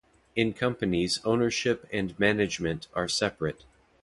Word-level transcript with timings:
In 0.35 0.53
companies 0.53 1.19
ownership 1.23 1.87
and 1.93 2.17
management 2.19 2.87
are 2.95 3.07
separate. 3.07 3.65